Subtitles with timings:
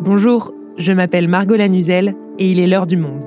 [0.00, 3.22] Bonjour, je m'appelle Margot Lanuzel et il est l'heure du monde.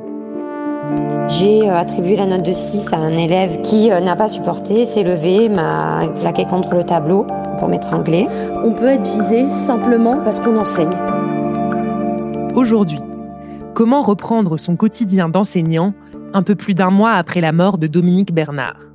[1.27, 4.87] J'ai euh, attribué la note de 6 à un élève qui euh, n'a pas supporté,
[4.87, 7.27] s'est levé, m'a claqué contre le tableau
[7.59, 8.27] pour m'étrangler.
[8.63, 10.89] On peut être visé simplement parce qu'on enseigne.
[12.55, 13.01] Aujourd'hui,
[13.75, 15.93] comment reprendre son quotidien d'enseignant
[16.33, 18.90] un peu plus d'un mois après la mort de Dominique Bernard?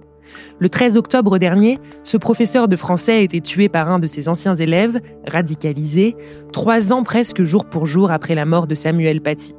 [0.59, 4.29] Le 13 octobre dernier, ce professeur de français a été tué par un de ses
[4.29, 6.17] anciens élèves, radicalisé,
[6.53, 9.55] trois ans presque jour pour jour après la mort de Samuel Paty.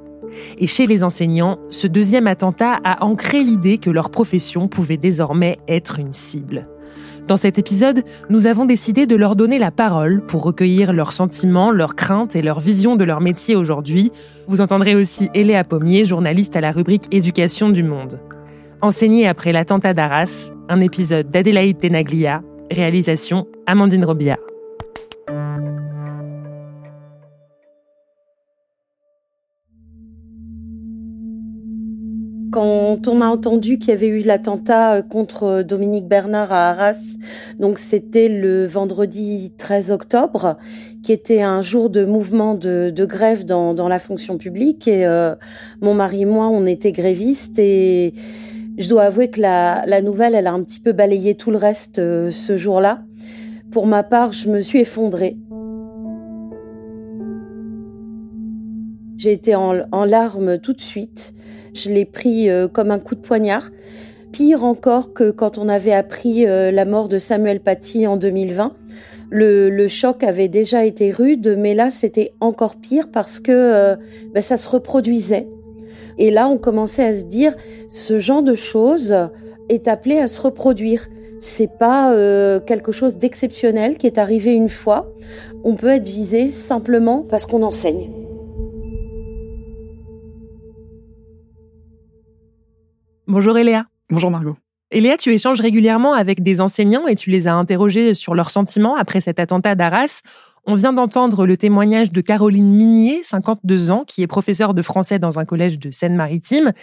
[0.57, 5.57] Et chez les enseignants, ce deuxième attentat a ancré l'idée que leur profession pouvait désormais
[5.67, 6.67] être une cible.
[7.27, 11.71] Dans cet épisode, nous avons décidé de leur donner la parole pour recueillir leurs sentiments,
[11.71, 14.13] leurs craintes et leur vision de leur métier aujourd'hui.
[14.47, 18.17] Vous entendrez aussi Eléa Pommier, journaliste à la rubrique Éducation du Monde.
[18.81, 24.37] Enseigné après l'attentat d'Arras, un épisode d'Adélaïde Tenaglia, réalisation Amandine Robillard.
[32.51, 36.69] Quand on a entendu qu'il y avait eu l'attentat euh, contre euh, Dominique Bernard à
[36.69, 37.17] Arras,
[37.59, 40.57] donc c'était le vendredi 13 octobre,
[41.03, 44.87] qui était un jour de mouvement de, grève dans, la fonction publique.
[44.87, 45.35] Et euh,
[45.81, 48.13] mon mari et moi, on était grévistes et
[48.77, 51.95] je dois avouer que la, nouvelle, elle a un petit peu balayé tout le reste
[51.97, 53.03] ce jour-là.
[53.71, 55.37] Pour ma part, je me suis effondrée.
[59.17, 61.33] J'ai été en larmes tout de suite.
[61.77, 63.69] Je l'ai pris euh, comme un coup de poignard.
[64.31, 68.73] Pire encore que quand on avait appris euh, la mort de Samuel Paty en 2020.
[69.29, 73.95] Le, choc avait déjà été rude, mais là c'était encore pire parce que euh,
[74.33, 75.47] ben, ça se reproduisait.
[76.17, 77.55] Et là on commençait à se dire,
[77.87, 79.15] ce genre de choses
[79.69, 81.07] est appelé à se reproduire.
[81.39, 82.13] C'est pas
[82.65, 85.11] quelque chose d'exceptionnel qui est arrivé une fois.
[85.63, 88.09] On peut être visé simplement parce qu'on enseigne.
[93.27, 93.85] Bonjour Eléa.
[94.09, 94.55] Bonjour Margot.
[94.89, 98.95] Eléa, tu échanges régulièrement avec des enseignants et tu les as interrogés sur leurs sentiments
[98.95, 100.21] après cet attentat d'Arras.
[100.69, 105.17] On vient d'entendre le témoignage de Caroline Minier, 52 ans, qui est professeure de français
[105.17, 106.73] dans un collège de Seine-Maritime.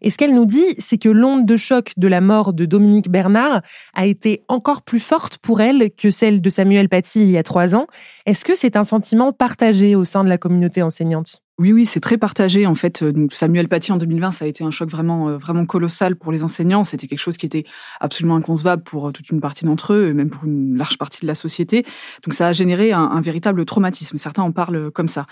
[0.00, 3.10] Et ce qu'elle nous dit, c'est que l'onde de choc de la mort de Dominique
[3.10, 3.60] Bernard
[3.92, 7.42] a été encore plus forte pour elle que celle de Samuel Paty il y a
[7.42, 7.86] trois ans.
[8.24, 11.42] Est-ce que c'est un sentiment partagé au sein de la communauté enseignante?
[11.58, 13.02] Oui, oui, c'est très partagé en fait.
[13.02, 16.30] Euh, Samuel Paty en 2020, ça a été un choc vraiment, euh, vraiment colossal pour
[16.30, 16.84] les enseignants.
[16.84, 17.64] C'était quelque chose qui était
[17.98, 21.22] absolument inconcevable pour euh, toute une partie d'entre eux, et même pour une large partie
[21.22, 21.86] de la société.
[22.24, 24.18] Donc ça a généré un, véritable traumatisme.
[24.18, 25.26] Certains en parlent comme ça.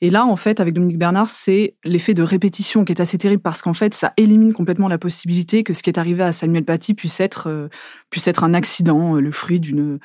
[0.00, 3.40] Et là, en fait, avec Dominique Bernard, c'est l'effet de répétition qui est assez terrible
[3.40, 6.64] parce qu'en fait, ça élimine complètement la possibilité que ce qui est arrivé à Samuel
[6.64, 7.68] Paty puisse être
[8.10, 10.00] puisse être un accident, le fruit d'une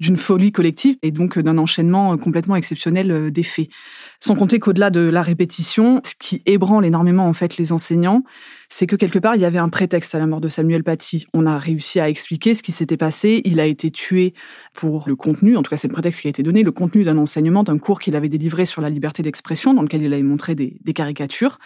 [0.00, 3.68] d'une folie collective et donc d'un enchaînement complètement exceptionnel des faits.
[4.20, 8.22] Sans compter qu'au-delà de la répétition, ce qui ébranle énormément en fait les enseignants,
[8.68, 11.26] c'est que quelque part il y avait un prétexte à la mort de Samuel Paty.
[11.34, 13.42] On a réussi à expliquer ce qui s'était passé.
[13.44, 14.32] Il a été tué
[14.74, 17.02] pour le contenu, en tout cas c'est le prétexte qui a été donné, le contenu
[17.02, 20.22] d'un enseignement, d'un cours qu'il avait délivré sur la liberté d'expression, dans lequel il avait
[20.22, 21.58] montré des, caricatures.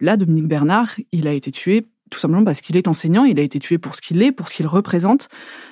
[0.00, 3.42] Là, Dominique Bernard, il a été tué tout simplement parce qu'il est enseignant, il a
[3.42, 5.28] été tué pour ce qu'il est, pour ce qu'il représente.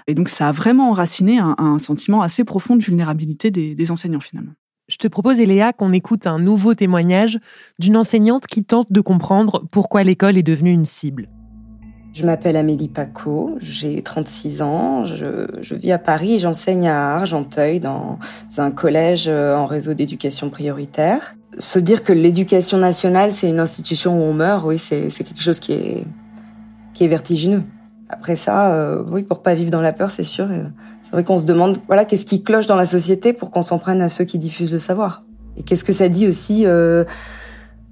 [0.09, 4.55] Et donc ça a vraiment enraciné un, sentiment assez profond de vulnérabilité des enseignants finalement.
[4.89, 7.39] Je te propose, Eléa, qu'on écoute un nouveau témoignage
[7.79, 11.29] d'une enseignante qui tente de comprendre pourquoi l'école est devenue une cible.
[12.15, 17.81] Je m'appelle Amélie Paco, j'ai 36 ans, je, vis à Paris et j'enseigne à Argenteuil
[17.81, 18.19] dans
[18.57, 21.37] un collège euh, en réseau d'éducation prioritaire.
[21.59, 25.61] Se dire que l'éducation nationale, c'est une institution où on meurt, oui, c'est quelque chose
[25.61, 27.63] qui est, vertigineux.
[28.09, 30.65] Après ça, euh, oui, pour pas vivre dans la peur, c'est sûr, euh,
[31.13, 34.01] vrai qu'on se demande, voilà, qu'est-ce qui cloche dans la société pour qu'on s'en prenne
[34.03, 35.23] à ceux qui diffusent le savoir?
[35.57, 37.05] Et qu'est-ce que ça dit aussi euh,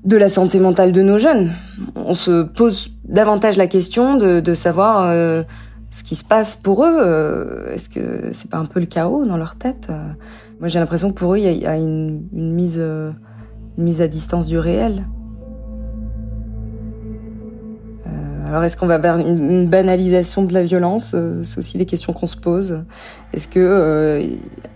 [0.04, 1.53] de la santé mentale de nos jeunes?
[1.94, 5.43] On se pose davantage la question de, de savoir euh,
[5.91, 6.99] ce qui se passe pour eux.
[7.00, 9.89] Euh, est-ce que c'est pas un peu le chaos dans leur tête?
[10.60, 13.15] Moi, j'ai l'impression que pour eux, il y a, une, une, mise, une
[13.84, 15.04] mise à distance du réel.
[18.47, 22.13] Alors est-ce qu'on va vers une, banalisation de la violence euh, C'est aussi des questions
[22.13, 22.84] qu'on se pose.
[23.33, 24.25] Est-ce que euh,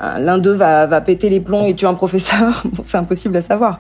[0.00, 2.64] l'un d'eux va, va péter les plombs et tuer un professeur?
[2.82, 3.78] C'est impossible à savoir.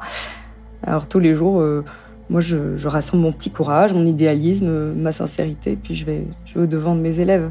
[0.86, 1.84] Alors tous les jours, euh,
[2.28, 6.54] moi je, je, rassemble mon petit courage, mon idéalisme, ma sincérité, puis je vais, je
[6.54, 7.50] vais au devant de mes élèves,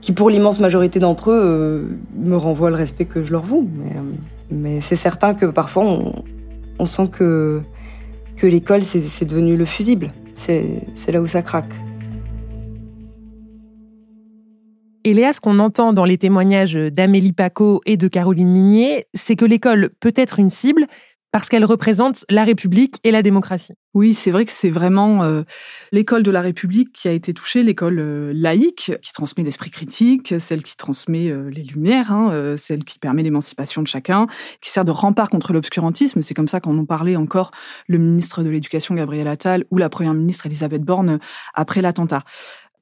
[0.00, 3.68] qui pour l'immense majorité d'entre eux me renvoient le respect que je leur voue.
[3.76, 3.92] Mais,
[4.50, 6.12] mais c'est certain que parfois on,
[6.78, 7.60] on sent que
[8.36, 11.74] que l'école c'est devenu le fusible c'est là où ça craque.
[15.04, 19.44] Et ce qu'on entend dans les témoignages d'Amélie Paco et de Caroline Minier, c'est que
[19.44, 20.86] l'école peut être une cible,
[21.32, 23.72] parce qu'elle représente la République et la démocratie.
[23.94, 25.42] Oui, c'est vrai que c'est vraiment euh,
[25.90, 30.34] l'école de la République qui a été touchée, l'école euh, laïque qui transmet l'esprit critique,
[30.38, 34.26] celle qui transmet euh, les lumières, hein, celle qui permet l'émancipation de chacun,
[34.60, 36.20] qui sert de rempart contre l'obscurantisme.
[36.22, 37.50] C'est comme ça qu'en ont parlé encore
[37.86, 41.18] le ministre de l'Éducation Gabriel Attal ou la première ministre Elisabeth Borne
[41.54, 42.24] après l'attentat.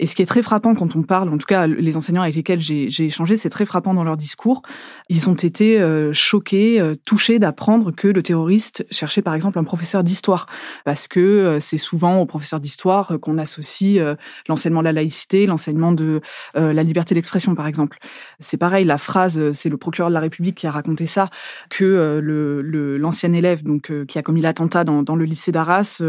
[0.00, 2.34] Et ce qui est très frappant quand on parle, en tout cas les enseignants avec
[2.34, 4.62] lesquels j'ai échangé, c'est très frappant dans leur discours.
[5.10, 9.64] Ils ont été euh, choqués, euh, touchés d'apprendre que le terroriste cherchait par exemple un
[9.64, 10.46] professeur d'histoire,
[10.86, 14.02] parce que euh, c'est souvent au professeur d'histoire qu'on associe
[14.48, 16.22] l'enseignement de la laïcité, l'enseignement de
[16.54, 17.98] la liberté d'expression par exemple.
[18.38, 21.28] C'est pareil, la phrase, c'est le procureur de la République qui a raconté ça,
[21.68, 26.02] que le l'ancien élève donc qui a commis l'attentat dans, dans, le lycée d'Arras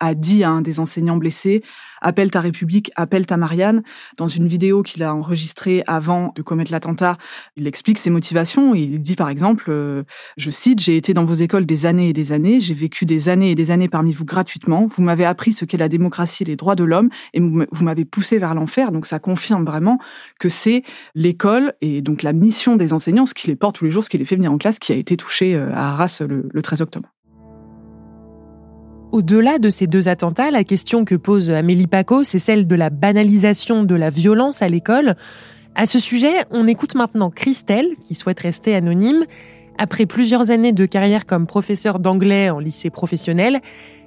[0.00, 1.62] a dit à un des enseignants blessés
[2.00, 3.82] appelle ta République, appelle ta Marianne.
[4.16, 7.16] Dans une vidéo qu'il a enregistrée avant de commettre l'attentat,
[7.56, 8.74] il explique ses motivations.
[8.74, 10.02] Il dit par exemple, euh,
[10.36, 13.28] je cite, j'ai été dans vos écoles des années et des années, j'ai vécu des
[13.28, 14.86] années et des années parmi vous gratuitement.
[14.86, 18.04] Vous m'avez appris ce qu'est la démocratie et les droits de l'homme et vous m'avez
[18.04, 18.92] poussé vers l'enfer.
[18.92, 19.98] Donc ça confirme vraiment
[20.38, 20.82] que c'est
[21.14, 24.10] l'école et donc la mission des enseignants, ce qui les porte tous les jours, ce
[24.10, 26.82] qui les fait venir en classe, qui a été touché euh, à Arras le 13
[26.82, 27.08] octobre.
[29.12, 32.90] Au-delà de ces deux attentats, la question que pose Amélie Paco, c'est celle de la
[32.90, 35.16] banalisation de la violence à l'école.
[35.74, 39.24] À ce sujet, on écoute maintenant Christelle, qui souhaite rester anonyme.
[39.78, 43.60] Après plusieurs années de carrière comme professeure d'anglais en lycée professionnel,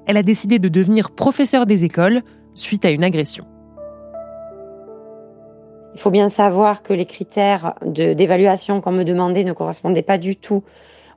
[0.06, 2.22] elle a décidé de devenir professeure des écoles
[2.56, 3.46] suite à une agression.
[5.96, 10.38] Il faut bien savoir que les critères d'évaluation qu'on me demandait ne correspondaient pas du
[10.38, 10.64] tout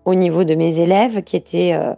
[0.05, 1.95] au niveau de mes élèves, qui étaient euh,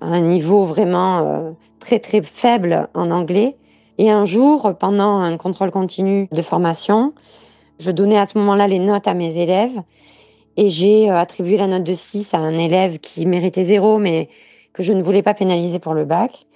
[0.00, 3.56] un niveau vraiment euh, très très faible en anglais.
[3.98, 7.14] Et un jour, pendant un contrôle continu de formation,
[7.78, 9.80] je donnais à ce moment-là les notes à mes élèves
[10.56, 14.28] et j'ai euh, attribué la note de 6 à un élève qui méritait zéro mais
[14.72, 16.46] que je ne voulais pas pénaliser pour le bac,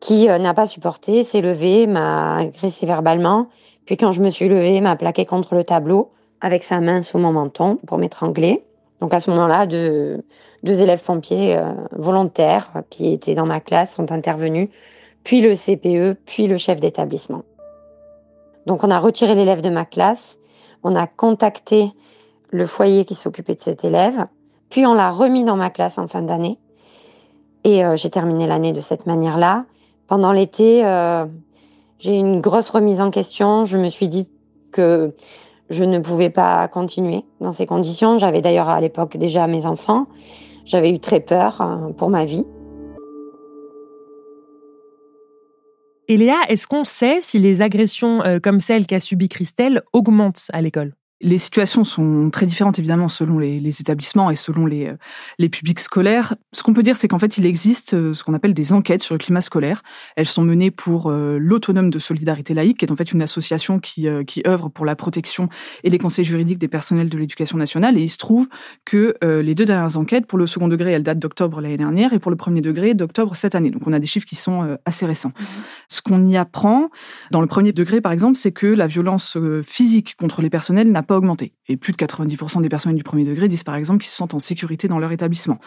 [0.00, 3.48] qui euh, n'a pas supporté, s'est levé, m'a agressé verbalement,
[3.84, 7.18] puis quand je me suis levée, m'a plaqué contre le tableau avec sa main sous
[7.18, 8.64] mon menton pour m'étrangler.
[9.02, 10.22] Donc à ce moment-là, deux,
[10.62, 14.68] élèves pompiers euh, volontaires qui étaient dans ma classe sont intervenus,
[15.24, 17.42] puis le CPE, puis le chef d'établissement.
[18.66, 20.38] Donc on a retiré l'élève de ma classe,
[20.84, 21.90] on a contacté
[22.50, 24.28] le foyer qui s'occupait de cet élève,
[24.70, 26.60] puis on l'a remis dans ma classe en fin d'année.
[27.64, 29.64] Et euh, j'ai terminé l'année de cette manière-là.
[30.06, 31.26] Pendant l'été, euh,
[31.98, 33.64] j'ai eu une grosse remise en question.
[33.64, 34.30] Je me suis dit
[34.70, 35.12] que
[35.70, 38.18] je ne pouvais pas continuer dans ces conditions.
[38.18, 40.06] J'avais d'ailleurs à l'époque déjà mes enfants.
[40.64, 42.44] J'avais eu très peur euh, pour ma vie.
[46.08, 50.60] Eléa, est-ce qu'on sait si les agressions euh, comme celles qu'a subies Christelle augmentent à
[50.60, 50.94] l'école?
[51.22, 54.96] Les situations sont très différentes évidemment selon les, établissements et selon les, euh,
[55.38, 56.34] les publics scolaires.
[56.52, 59.02] Ce qu'on peut dire, c'est qu'en fait, il existe euh, ce qu'on appelle des enquêtes
[59.02, 59.82] sur le climat scolaire.
[60.16, 63.78] Elles sont menées pour euh, l'Autonome de Solidarité Laïque, qui est en fait une association
[63.78, 65.48] qui, qui œuvre pour la protection
[65.84, 67.96] et les conseils juridiques des personnels de l'éducation nationale.
[67.96, 68.48] Et il se trouve
[68.84, 72.18] que les deux dernières enquêtes, pour le second degré, elles datent d'octobre l'année dernière, et
[72.18, 73.70] pour le premier degré, d'octobre cette année.
[73.70, 75.28] Donc on a des chiffres qui sont assez récents.
[75.38, 75.44] Mmh.
[75.88, 76.90] Ce qu'on y apprend,
[77.30, 81.02] dans le premier degré par exemple, c'est que la violence physique contre les personnels n'a
[81.02, 81.54] pas augmenté.
[81.68, 84.34] Et plus de 90% des personnes du premier degré disent par exemple qu'ils se sentent
[84.34, 85.58] en sécurité dans leur établissement.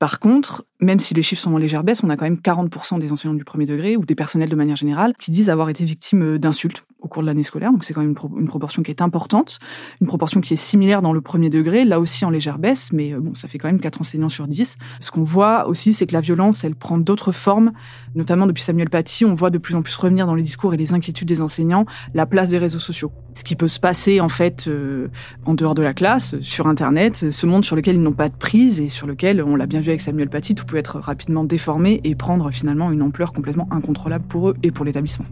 [0.00, 2.98] Par contre, même si les chiffres sont en légère baisse, on a quand même 40%
[2.98, 5.84] des enseignants du premier degré ou des personnels de manière générale qui disent avoir été
[5.84, 7.72] victimes euh, d'insultes cours de l'année scolaire.
[7.72, 9.58] Donc c'est quand même une, proportion qui est importante,
[10.00, 13.12] une proportion qui est similaire dans le premier degré, là aussi en légère baisse, mais
[13.12, 14.78] euh, bon, ça fait quand même 4 enseignants sur 10.
[14.98, 17.72] Ce qu'on voit aussi, c'est que la violence, elle prend d'autres formes,
[18.14, 20.76] notamment depuis Samuel Paty, on voit de plus en plus revenir dans les discours et
[20.76, 23.12] les inquiétudes des enseignants la place des réseaux sociaux.
[23.34, 25.08] Ce qui peut se passer en fait euh,
[25.44, 28.36] en dehors de la classe, sur Internet, ce monde sur lequel ils n'ont pas de
[28.36, 31.44] prise et sur lequel, on l'a bien vu avec Samuel Paty, tout peut être rapidement
[31.44, 35.26] déformé et prendre finalement une ampleur complètement incontrôlable pour eux et pour l'établissement.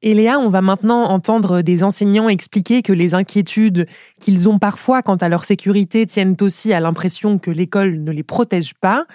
[0.00, 3.86] Et Léa, on va maintenant entendre des enseignants expliquer que les inquiétudes
[4.20, 8.22] qu'ils ont parfois quant à leur sécurité tiennent aussi à l'impression que l'école ne les
[8.22, 9.06] protège pas.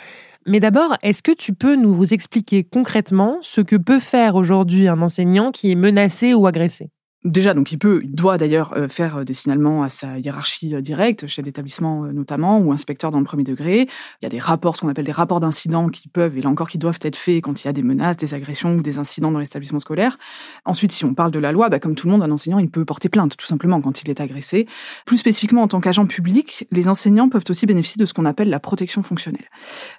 [0.45, 5.01] Mais d'abord, est-ce que tu peux nous expliquer concrètement ce que peut faire aujourd'hui un
[5.01, 6.92] enseignant qui est menacé ou agressé?
[7.25, 11.25] Déjà, donc il peut, il doit d'ailleurs euh, faire des signalements à sa hiérarchie directe,
[11.27, 13.87] chef d'établissement notamment, ou inspecteur dans le premier degré.
[14.21, 16.49] Il y a des rapports, ce qu'on appelle des rapports d'incidents qui peuvent, et là
[16.49, 18.97] encore, qui doivent être faits quand il y a des menaces, des agressions ou des
[18.97, 20.17] incidents dans l'établissement scolaire.
[20.65, 22.69] Ensuite, si on parle de la loi, bah, comme tout le monde, un enseignant, il
[22.69, 24.67] peut porter plainte, tout simplement, quand il est agressé.
[25.05, 28.49] Plus spécifiquement, en tant qu'agent public, les enseignants peuvent aussi bénéficier de ce qu'on appelle
[28.49, 29.45] la protection fonctionnelle.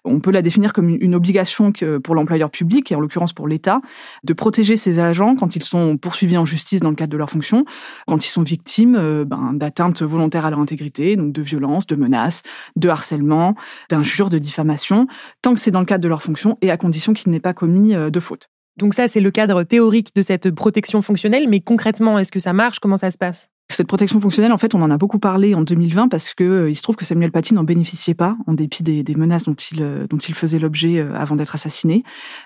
[0.05, 3.81] On peut la définir comme une obligation pour l'employeur public, et en l'occurrence pour l'État,
[4.25, 7.31] de protéger ses agents quand ils sont poursuivis en justice dans le cadre de leur
[7.31, 7.65] fonction,
[8.07, 11.97] quand ils sont victimes euh, ben, d'atteintes volontaires à leur intégrité, donc de violences, de
[11.97, 12.43] menaces,
[12.77, 13.55] de harcèlement,
[13.91, 15.07] d'injures, de diffamation,
[15.43, 17.55] tant que c'est dans le cadre de leur fonction et à condition qu'il n'ait pas
[17.55, 18.49] commis euh, de faute.
[18.77, 22.53] Donc ça, c'est le cadre théorique de cette protection fonctionnelle, mais concrètement, est-ce que ça
[22.53, 22.81] marche?
[22.81, 23.49] Comment ça se passe?
[23.75, 26.71] Cette protection fonctionnelle, en fait, on en a beaucoup parlé en 2020 parce que euh,
[26.71, 29.83] il se trouve que Samuel Paty n'en bénéficiait pas en dépit des, menaces dont il
[29.83, 32.05] euh, dont il faisait l'objet euh, avant d'être assassiné.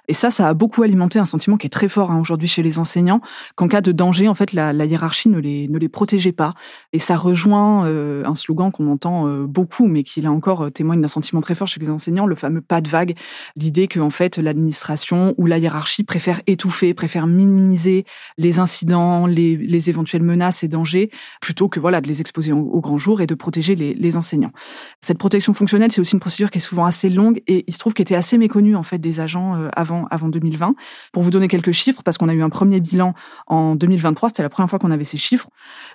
[0.08, 2.62] Et ça, ça a beaucoup alimenté un sentiment qui est très fort hein, aujourd'hui chez
[2.62, 3.20] les enseignants
[3.56, 6.54] qu'en cas de danger, en fait, la, hiérarchie ne les protégeait pas.
[6.92, 11.40] Et ça rejoint un slogan qu'on entend beaucoup, mais qui là encore témoigne d'un sentiment
[11.40, 13.14] très fort chez les enseignants, le fameux pas de vague,
[13.56, 18.04] l'idée que fait l'administration ou la hiérarchie préfère étouffer, préfère minimiser
[18.38, 22.80] les incidents, les, les éventuelles menaces et dangers plutôt que voilà de les exposer au,
[22.80, 24.52] grand jour et de protéger les, enseignants.
[25.00, 27.78] Cette protection fonctionnelle, c'est aussi une procédure qui est souvent assez longue et il se
[27.78, 30.74] trouve qu'elle était assez méconnue en fait des agents euh, avant avant 2020.
[31.12, 33.14] Pour vous donner quelques chiffres, parce qu'on a eu un premier bilan
[33.46, 35.50] en 2023, c'était la première fois qu'on avait ces chiffres.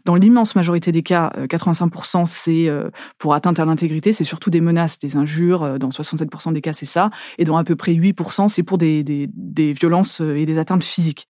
[0.05, 4.49] Dans l'immense majorité des cas, 85% euh, c'est euh, pour atteinte à l'intégrité, c'est surtout
[4.49, 5.79] des menaces, des injures.
[5.79, 9.03] Dans 67% des cas, c'est ça, et dans à peu près 8%, c'est pour des,
[9.03, 11.27] des violences et des atteintes physiques.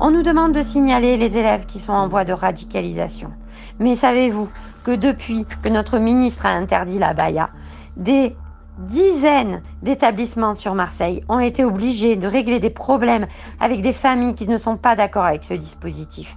[0.00, 3.30] On nous demande de signaler les élèves qui sont en voie de radicalisation.
[3.78, 4.50] Mais savez-vous
[4.82, 7.50] que depuis que notre ministre a interdit la baya,
[7.96, 8.36] des
[8.78, 13.28] dizaines d'établissements sur Marseille ont été obligés de régler des problèmes
[13.60, 16.36] avec des familles qui ne sont pas d'accord avec ce dispositif.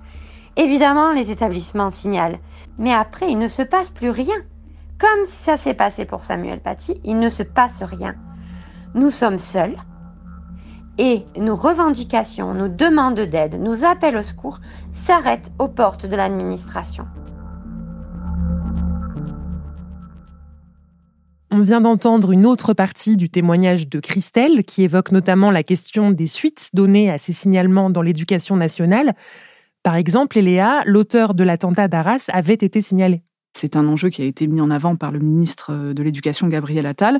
[0.55, 2.39] Évidemment, les établissements signalent,
[2.77, 4.35] mais après, il ne se passe plus rien.
[4.99, 8.15] Comme ça s'est passé pour Samuel Paty, il ne se passe rien.
[8.93, 9.77] Nous sommes seuls,
[10.97, 14.59] et nos revendications, nos demandes d'aide, nos appels au secours
[14.91, 17.05] s'arrêtent aux portes de l'administration.
[21.49, 26.11] On vient d'entendre une autre partie du témoignage de Christelle qui évoque notamment la question
[26.11, 29.15] des suites données à ces signalements dans l'éducation nationale.
[29.81, 33.23] Par exemple, Eléa, l'auteur de l'attentat d'Arras, avait été signalé.
[33.57, 36.85] C'est un enjeu qui a été mis en avant par le ministre de l'Éducation, Gabriel
[36.85, 37.19] Attal,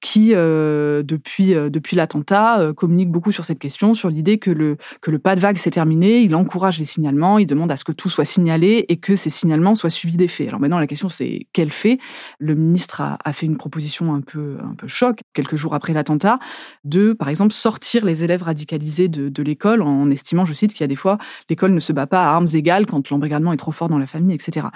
[0.00, 4.50] qui, euh, depuis, euh, depuis l'attentat, euh, communique beaucoup sur cette question, sur l'idée que
[4.50, 6.22] le, que le pas de vague s'est terminé.
[6.22, 9.30] Il encourage les signalements, il demande à ce que tout soit signalé et que ces
[9.30, 10.48] signalements soient suivis des faits.
[10.48, 11.98] Alors maintenant, la question, c'est quel fait?
[12.38, 16.38] Le ministre a, fait une proposition un peu, un peu choc, quelques jours après l'attentat,
[16.84, 20.84] de, par exemple, sortir les élèves radicalisés de, l'école en estimant, je cite, qu'il y
[20.84, 21.16] a des fois,
[21.48, 24.06] l'école ne se bat pas à armes égales quand l'embrigadement est trop fort dans la
[24.06, 24.66] famille, etc.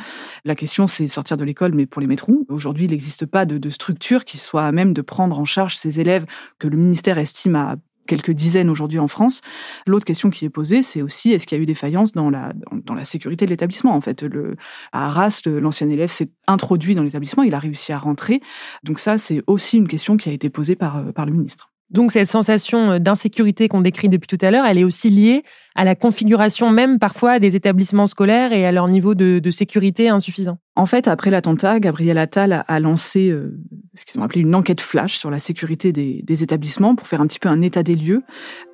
[0.46, 3.44] La question, c'est sortir de l'école, mais pour les mettre où Aujourd'hui, il n'existe pas
[3.44, 6.26] de, de structure qui soit à même de prendre en charge ces élèves
[6.58, 7.76] que le ministère estime à
[8.08, 9.42] quelques dizaines aujourd'hui en France.
[9.86, 12.30] L'autre question qui est posée, c'est aussi est-ce qu'il y a eu des faillances dans
[12.30, 13.94] la dans, la sécurité de l'établissement?
[13.94, 14.56] En fait, le
[14.92, 18.40] à Arras, l'ancien élève s'est introduit dans l'établissement, il a réussi à rentrer.
[18.82, 21.70] Donc ça, c'est aussi une question qui a été posée par euh, par le ministre.
[21.90, 25.44] Donc cette sensation euh, d'insécurité qu'on décrit depuis tout à l'heure, elle est aussi liée
[25.74, 30.58] à la configuration même parfois des établissements scolaires et à leur niveau de, sécurité insuffisant.
[30.76, 33.60] En fait, après l'attentat, Gabriel Attal a lancé euh,
[33.94, 37.20] ce qu'ils ont appelé une enquête flash sur la sécurité des, des, établissements pour faire
[37.20, 38.22] un petit peu un état des lieux.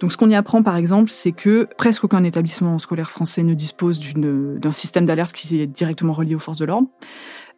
[0.00, 3.55] Donc ce qu'on y apprend par exemple, c'est que presque aucun établissement scolaire français ne
[3.55, 6.88] dispose d'un système d'alerte qui est directement relié aux forces de l'ordre.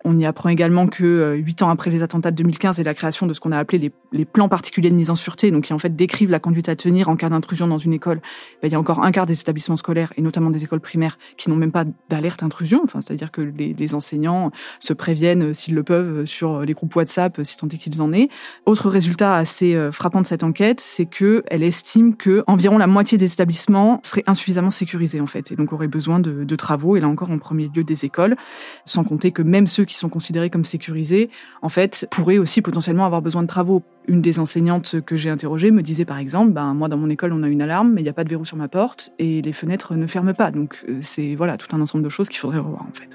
[0.04, 2.94] On y apprend également que euh, huit ans après les attentats de 2015 et la
[2.94, 5.72] création de ce qu'on a appelé les, plans particuliers de mise en sûreté, donc qui
[5.72, 8.20] en fait décrivent la conduite à tenir en cas d'intrusion dans une école,
[8.62, 11.18] ben, il y a encore un quart des établissements scolaires et notamment des écoles primaires
[11.36, 12.80] qui n'ont même pas d'alerte intrusion.
[12.84, 16.72] Enfin, c'est-à-dire que les, les, enseignants se préviennent euh, s'ils le peuvent euh, sur les
[16.72, 18.28] groupes WhatsApp si tant est qu'ils en aient.
[18.66, 23.18] Autre résultat assez frappant de cette enquête, c'est que elle estime que environ la moitié
[23.18, 27.00] des établissements seraient insuffisamment sécurisés en fait et donc auraient besoin de, de travaux et
[27.00, 28.36] là encore en premier lieu des écoles,
[28.84, 31.30] sans compter que même ceux qui sont considérés comme sécurisés,
[31.62, 33.82] en fait, pourraient aussi potentiellement avoir besoin de travaux.
[34.08, 37.32] Une des enseignantes que j'ai interrogées me disait par exemple, ben moi dans mon école
[37.32, 39.42] on a une alarme, mais il n'y a pas de verrou sur ma porte et
[39.42, 40.50] les fenêtres ne ferment pas.
[40.50, 43.08] Donc euh, c'est voilà tout un ensemble de choses qu'il faudrait revoir en fait.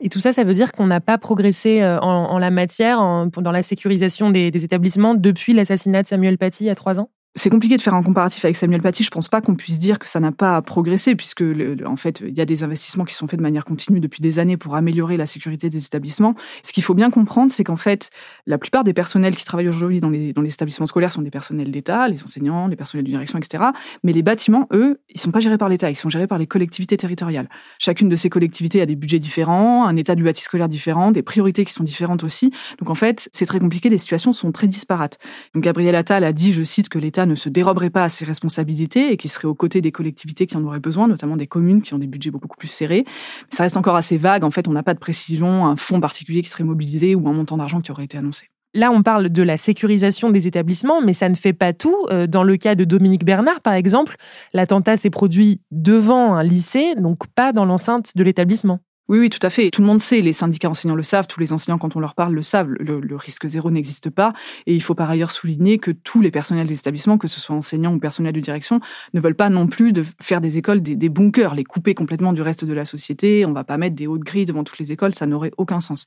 [0.00, 3.52] Et tout ça, ça veut dire qu'on n'a pas progressé euh, en, la matière, dans
[3.52, 7.08] la sécurisation des, des établissements depuis l'assassinat de Samuel Paty il y a trois ans?
[7.36, 9.02] C'est compliqué de faire un comparatif avec Samuel Paty.
[9.02, 11.42] Je pense pas qu'on puisse dire que ça n'a pas progressé, puisque
[11.84, 14.38] en fait, il y a des investissements qui sont faits de manière continue depuis des
[14.38, 16.34] années pour améliorer la sécurité des établissements.
[16.62, 18.10] Ce qu'il faut bien comprendre, c'est qu'en fait,
[18.46, 22.06] la plupart des personnels qui travaillent aujourd'hui dans les, établissements scolaires sont des personnels d'État,
[22.06, 23.64] les enseignants, les personnels de direction, etc.
[24.04, 26.46] Mais les bâtiments, eux, ils sont pas gérés par l'État, ils sont gérés par les
[26.46, 27.48] collectivités territoriales.
[27.78, 31.22] Chacune de ces collectivités a des budgets différents, un état du bâti scolaire différent, des
[31.22, 32.52] priorités qui sont différentes aussi.
[32.78, 35.18] Donc en fait, c'est très compliqué, les situations sont très disparates.
[35.52, 38.24] Donc Gabriel Attal a dit, je cite, que l'État ne se déroberait pas à ses
[38.24, 41.82] responsabilités et qui serait aux côtés des collectivités qui en auraient besoin, notamment des communes
[41.82, 43.04] qui ont des budgets beaucoup plus serrés.
[43.50, 44.44] Ça reste encore assez vague.
[44.44, 47.32] En fait, on n'a pas de précision, un fonds particulier qui serait mobilisé ou un
[47.32, 48.48] montant d'argent qui aurait été annoncé.
[48.76, 51.96] Là, on parle de la sécurisation des établissements, mais ça ne fait pas tout.
[52.10, 54.16] Euh, dans le cas de Dominique Bernard, par exemple,
[54.52, 58.80] l'attentat s'est produit devant un lycée, donc pas dans l'enceinte de l'établissement.
[59.08, 59.70] Oui, oui, tout à fait.
[59.70, 62.14] Tout le monde sait, les syndicats enseignants le savent, tous les enseignants, quand on leur
[62.14, 64.32] parle, le savent, le, risque zéro n'existe pas.
[64.66, 67.54] Et il faut par ailleurs souligner que tous les personnels des établissements, que ce soit
[67.54, 68.80] enseignants ou personnels de direction,
[69.12, 72.40] ne veulent pas non plus de faire des écoles des, bunkers, les couper complètement du
[72.40, 73.44] reste de la société.
[73.44, 76.06] On va pas mettre des hautes grilles devant toutes les écoles, ça n'aurait aucun sens.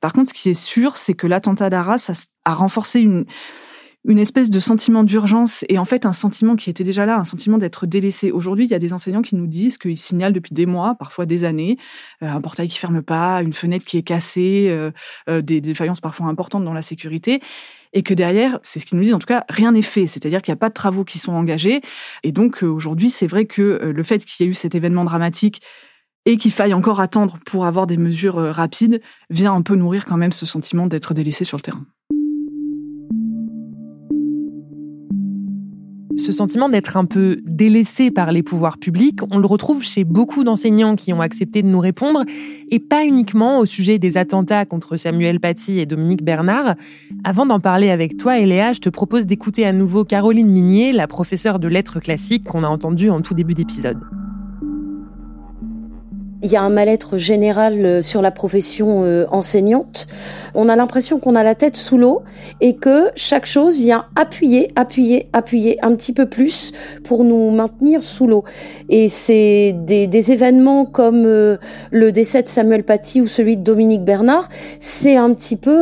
[0.00, 2.10] Par contre, ce qui est sûr, c'est que l'attentat d'Arras
[2.44, 3.24] a renforcé une
[4.04, 7.24] une espèce de sentiment d'urgence et en fait un sentiment qui était déjà là, un
[7.24, 8.32] sentiment d'être délaissé.
[8.32, 11.24] Aujourd'hui, il y a des enseignants qui nous disent qu'ils signalent depuis des mois, parfois
[11.24, 11.78] des années,
[12.22, 14.90] euh, un portail qui ferme pas, une fenêtre qui est cassée, euh,
[15.28, 17.40] euh, des défaillances parfois importantes dans la sécurité
[17.92, 20.42] et que derrière, c'est ce qu'ils nous disent en tout cas, rien n'est fait, c'est-à-dire
[20.42, 21.80] qu'il n'y a pas de travaux qui sont engagés.
[22.24, 25.60] Et donc aujourd'hui, c'est vrai que le fait qu'il y ait eu cet événement dramatique
[26.24, 30.16] et qu'il faille encore attendre pour avoir des mesures rapides vient un peu nourrir quand
[30.16, 31.84] même ce sentiment d'être délaissé sur le terrain.
[36.22, 40.44] Ce sentiment d'être un peu délaissé par les pouvoirs publics, on le retrouve chez beaucoup
[40.44, 42.22] d'enseignants qui ont accepté de nous répondre,
[42.70, 46.76] et pas uniquement au sujet des attentats contre Samuel Paty et Dominique Bernard.
[47.24, 51.08] Avant d'en parler avec toi, Eléa, je te propose d'écouter à nouveau Caroline Minier, la
[51.08, 53.98] professeure de lettres classiques qu'on a entendue en tout début d'épisode.
[56.44, 60.08] Il y a un mal-être général euh, sur la profession euh, enseignante.
[60.56, 62.22] On a l'impression qu'on a la tête sous l'eau
[62.60, 66.72] et que chaque chose vient appuyer, appuyer, appuyer un petit peu plus
[67.04, 68.42] pour nous maintenir sous l'eau.
[68.88, 71.58] Et c'est des, événements comme euh,
[71.90, 74.48] le décès de Samuel Paty ou celui de Dominique Bernard,
[74.80, 75.72] c'est un petit peu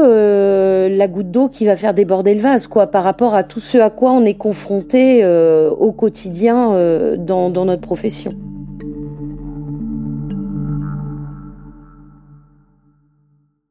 [0.88, 3.76] la goutte d'eau qui va faire déborder le vase, quoi, par rapport à tout ce
[3.78, 8.34] à quoi on est confronté au quotidien dans notre profession.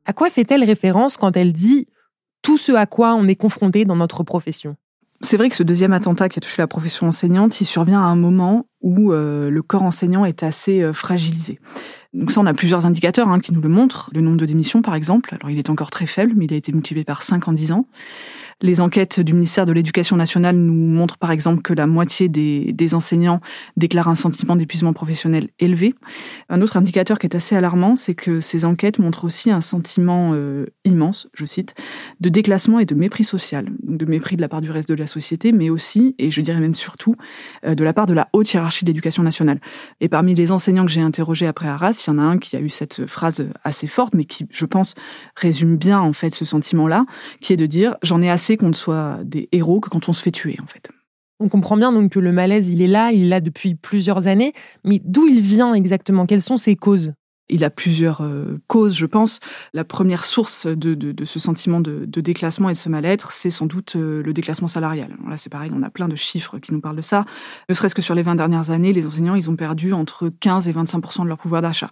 [0.10, 1.88] À quoi fait-elle référence quand elle dit
[2.42, 4.76] tout ce à quoi on est confronté dans notre profession?
[5.22, 8.06] C'est vrai que ce deuxième attentat qui a touché la profession enseignante, il survient à
[8.06, 11.60] un moment où euh, le corps enseignant est assez euh, fragilisé.
[12.16, 14.10] Donc ça, on a plusieurs indicateurs hein, qui nous le montrent.
[14.12, 15.36] Le nombre de démissions, par exemple.
[15.36, 17.72] Alors, il est encore très faible, mais il a été multiplié par 5 en 10
[17.74, 17.86] ans.
[18.62, 22.94] Les enquêtes du ministère de l'Éducation nationale nous montrent par exemple que la moitié des,
[22.94, 23.40] enseignants
[23.78, 25.96] déclarent un sentiment d'épuisement professionnel élevé.
[26.50, 30.32] Un autre indicateur qui est assez alarmant, c'est que ces enquêtes montrent aussi un sentiment
[30.34, 31.74] euh, immense, je cite,
[32.20, 33.70] de déclassement et de mépris social.
[33.84, 36.42] Donc de mépris de la part du reste de la société, mais aussi, et je
[36.42, 37.16] dirais même surtout,
[37.66, 39.62] euh, de la part de la haute hiérarchie de l'éducation nationale.
[40.02, 42.58] Et parmi les enseignants que j'ai interrogés après Arras, il y en a un qui
[42.58, 44.96] a eu cette phrase assez forte, mais qui, je pense,
[45.36, 47.06] résume bien en fait ce sentiment-là,
[47.40, 50.14] qui est de dire j'en ai assez qu'on ne soit des héros que quand on
[50.14, 50.90] se fait tuer, en fait.
[51.40, 54.28] On comprend bien donc que le malaise, il est là, il est là depuis plusieurs
[54.28, 56.26] années, mais d'où il vient exactement?
[56.26, 57.14] Quelles sont ses causes?
[57.50, 59.40] Il a plusieurs euh, causes, je pense.
[59.74, 63.32] La première source de, de, de ce sentiment de, de, déclassement et de ce mal-être,
[63.32, 65.16] c'est sans doute euh, le déclassement salarial.
[65.28, 67.26] Là, c'est pareil, on a plein de chiffres qui nous parlent de ça.
[67.68, 70.68] Ne serait-ce que sur les 20 dernières années, les enseignants, ils ont perdu entre 15
[70.68, 71.90] et 25 de leur pouvoir d'achat.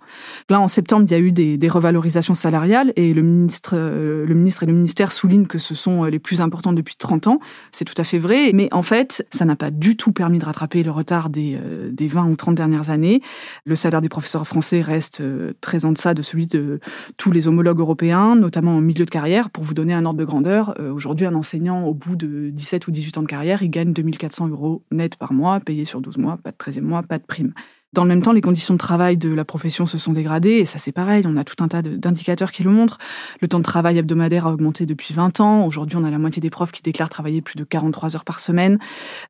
[0.49, 4.25] Là, en septembre, il y a eu des, des revalorisations salariales et le ministre, euh,
[4.25, 7.39] le ministre et le ministère soulignent que ce sont les plus importantes depuis 30 ans.
[7.71, 10.45] C'est tout à fait vrai, mais en fait, ça n'a pas du tout permis de
[10.45, 11.59] rattraper le retard des,
[11.91, 13.21] des 20 ou 30 dernières années.
[13.65, 15.21] Le salaire des professeurs français reste
[15.61, 16.79] très en deçà de celui de
[17.17, 19.49] tous les homologues européens, notamment en milieu de carrière.
[19.49, 22.87] Pour vous donner un ordre de grandeur, euh, aujourd'hui, un enseignant, au bout de 17
[22.87, 26.17] ou 18 ans de carrière, il gagne 2400 euros net par mois, payé sur 12
[26.17, 27.53] mois, pas de 13e mois, pas de prime.
[27.93, 30.65] Dans le même temps, les conditions de travail de la profession se sont dégradées, et
[30.65, 32.97] ça c'est pareil, on a tout un tas d'indicateurs qui le montrent.
[33.39, 35.65] Le temps de travail hebdomadaire a augmenté depuis 20 ans.
[35.65, 38.41] Aujourd'hui, on a la moitié des profs qui déclarent travailler plus de 43 heures par
[38.41, 38.77] semaine.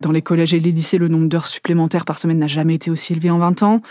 [0.02, 2.89] Dans les collèges et les lycées, le nombre d'heures supplémentaires par semaine n'a jamais été
[2.89, 3.82] aussi élevé en 20 ans.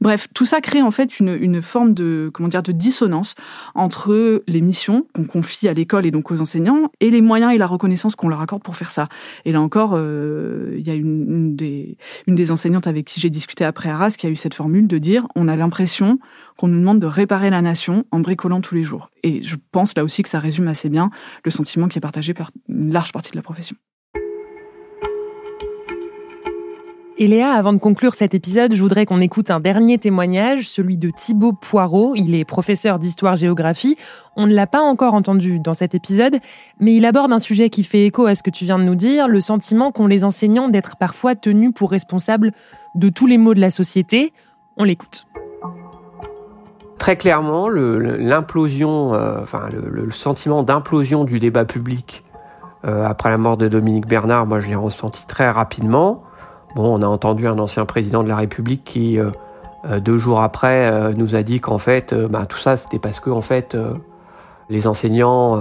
[0.00, 3.36] Bref, tout ça crée en fait une, une forme de, comment dire, de dissonance
[3.76, 7.58] entre les missions qu'on confie à l'école et donc aux enseignants et les moyens et
[7.58, 9.08] la reconnaissance qu'on leur accorde pour faire ça.
[9.44, 13.20] Et là encore, euh, il y a une, une, des, une des enseignantes avec qui
[13.20, 16.18] j'ai discuté après Arras a eu cette formule de dire on a l'impression
[16.56, 19.10] qu'on nous demande de réparer la nation en bricolant tous les jours.
[19.22, 21.10] Et je pense là aussi que ça résume assez bien
[21.44, 23.76] le sentiment qui est partagé par une large partie de la profession.
[27.18, 30.98] Et Léa, avant de conclure cet épisode, je voudrais qu'on écoute un dernier témoignage, celui
[30.98, 32.14] de Thibaut Poirot.
[32.14, 33.96] Il est professeur d'histoire-géographie.
[34.36, 36.36] On ne l'a pas encore entendu dans cet épisode,
[36.78, 38.96] mais il aborde un sujet qui fait écho à ce que tu viens de nous
[38.96, 42.52] dire, le sentiment qu'ont les enseignants d'être parfois tenus pour responsables
[42.94, 44.34] de tous les maux de la société.
[44.76, 45.26] On l'écoute.
[46.98, 52.24] Très clairement, l'implosion, euh, enfin le, sentiment d'implosion du débat public
[52.84, 56.25] euh, après la mort de Dominique Bernard, moi je l'ai ressenti très rapidement.
[56.76, 59.30] Bon, on a entendu un ancien président de la République qui, euh,
[59.88, 63.18] euh, deux jours après, euh, nous a dit qu'en fait, bah, tout ça, c'était parce
[63.18, 63.78] que en fait,
[64.68, 65.58] les enseignants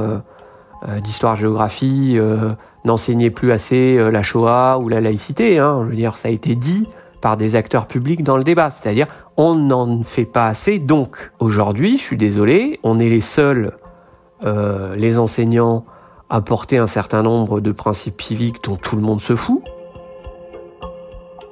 [1.01, 2.19] d'histoire-géographie
[2.83, 5.57] n'enseignaient plus assez la Shoah ou la laïcité.
[5.57, 5.83] Hein.
[5.85, 6.89] Je veux dire, ça a été dit
[7.21, 8.69] par des acteurs publics dans le débat.
[8.69, 10.79] C'est-à-dire, on n'en fait pas assez.
[10.79, 13.77] Donc, aujourd'hui, je suis désolé, on est les seuls,
[14.43, 15.85] les enseignants,
[16.29, 19.63] à porter un certain nombre de principes civiques dont tout le monde se fout.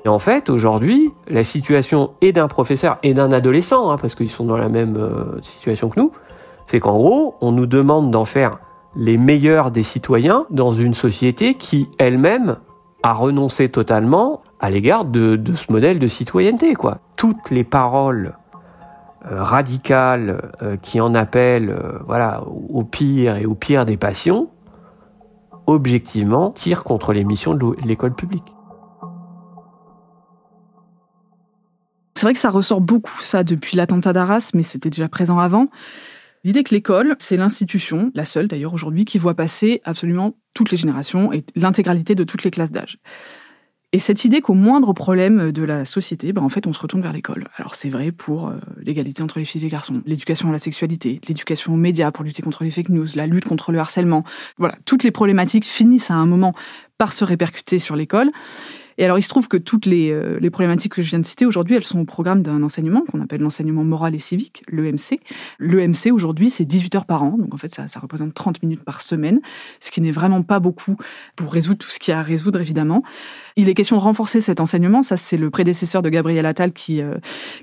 [0.06, 4.30] Et en fait, aujourd'hui, la situation est d'un professeur et d'un adolescent, hein, parce qu'ils
[4.30, 6.12] sont dans la même euh, situation que nous,
[6.68, 8.60] c'est qu'en gros, on nous demande d'en faire
[8.96, 12.58] les meilleurs des citoyens dans une société qui elle-même
[13.02, 16.74] a renoncé totalement à l'égard de, de, ce modèle de citoyenneté.
[16.74, 17.00] Quoi.
[17.16, 18.38] Toutes les paroles
[19.32, 24.50] euh, radicales euh, qui en appellent voilà, au pire et au pire des passions,
[25.66, 28.54] objectivement, tirent contre les missions de l'école publique.
[32.24, 35.68] C'est vrai que ça ressort beaucoup, ça, depuis l'attentat d'Arras, mais c'était déjà présent avant.
[36.46, 40.78] L'idée que l'école, c'est l'institution, la seule d'ailleurs aujourd'hui, qui voit passer absolument toutes les
[40.78, 42.98] générations et l'intégralité de toutes les classes d'âge.
[43.92, 47.02] Et cette idée qu'au moindre problème de la société, ben en fait, on se retourne
[47.02, 47.50] vers l'école.
[47.58, 50.60] Alors c'est vrai pour euh, l'égalité entre les filles et les garçons, l'éducation à la
[50.60, 54.24] sexualité, l'éducation aux médias pour lutter contre les fake news, la lutte contre le harcèlement.
[54.58, 56.54] Voilà, toutes les problématiques finissent à un moment
[56.98, 58.32] par se répercuter sur l'école.
[58.98, 61.26] Et alors, il se trouve que toutes les, euh, les problématiques que je viens de
[61.26, 65.20] citer aujourd'hui, elles sont au programme d'un enseignement qu'on appelle l'enseignement moral et civique, l'EMC.
[65.60, 67.36] L'EMC, aujourd'hui, c'est 18 heures par an.
[67.38, 69.42] Donc, en fait, ça, ça représente 30 minutes par semaine,
[69.80, 70.96] ce qui n'est vraiment pas beaucoup
[71.36, 73.04] pour résoudre tout ce qu'il y a à résoudre, évidemment.
[73.56, 75.04] Il est question de renforcer cet enseignement.
[75.04, 77.18] Ça, c'est le prédécesseur de Gabriel Attal qui, euh,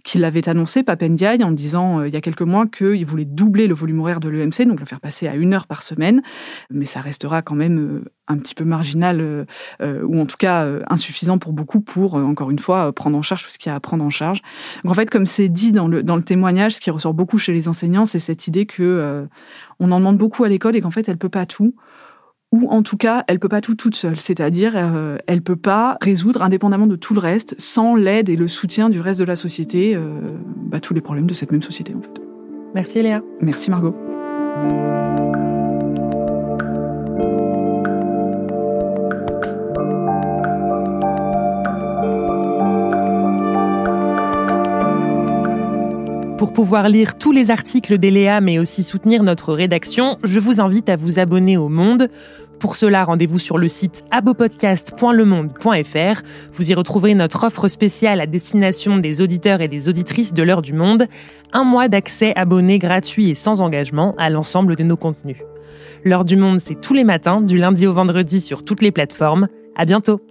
[0.04, 3.66] qui l'avait annoncé, Papendiaï, en disant euh, il y a quelques mois qu'il voulait doubler
[3.66, 6.22] le volume horaire de l'EMC, donc le faire passer à une heure par semaine.
[6.70, 9.46] Mais ça restera quand même euh, un petit peu marginal,
[9.82, 13.50] ou en tout cas insuffisant pour beaucoup pour, encore une fois, prendre en charge tout
[13.50, 14.40] ce qu'il y a à prendre en charge.
[14.84, 17.38] Donc en fait, comme c'est dit dans le, dans le témoignage, ce qui ressort beaucoup
[17.38, 19.28] chez les enseignants, c'est cette idée que
[19.78, 21.74] on en demande beaucoup à l'école et qu'en fait, elle peut pas tout
[22.52, 25.96] ou en tout cas, elle peut pas tout toute seule, c'est-à-dire euh, elle peut pas
[26.00, 29.36] résoudre indépendamment de tout le reste, sans l'aide et le soutien du reste de la
[29.36, 32.20] société, euh, bah, tous les problèmes de cette même société en fait.
[32.74, 33.22] Merci Léa.
[33.40, 33.94] Merci Margot.
[46.40, 50.88] Pour pouvoir lire tous les articles d'Eléa, mais aussi soutenir notre rédaction, je vous invite
[50.88, 52.08] à vous abonner au Monde.
[52.58, 56.22] Pour cela, rendez-vous sur le site abopodcast.lemonde.fr.
[56.54, 60.62] Vous y retrouverez notre offre spéciale à destination des auditeurs et des auditrices de l'heure
[60.62, 61.08] du monde.
[61.52, 65.42] Un mois d'accès abonné gratuit et sans engagement à l'ensemble de nos contenus.
[66.04, 69.48] L'heure du monde, c'est tous les matins, du lundi au vendredi sur toutes les plateformes.
[69.76, 70.22] À bientôt!